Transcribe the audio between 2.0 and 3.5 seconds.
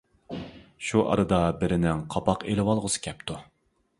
قاپاق ئېلىۋالغۇسى كەپتۇ.